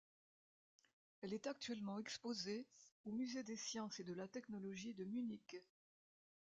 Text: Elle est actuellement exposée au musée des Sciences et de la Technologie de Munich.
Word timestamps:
Elle 1.21 1.31
est 1.35 1.45
actuellement 1.45 1.99
exposée 1.99 2.65
au 3.05 3.11
musée 3.11 3.43
des 3.43 3.55
Sciences 3.55 3.99
et 3.99 4.03
de 4.03 4.15
la 4.15 4.27
Technologie 4.27 4.95
de 4.95 5.03
Munich. 5.05 5.57